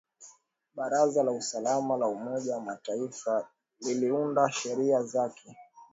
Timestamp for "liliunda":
3.81-4.51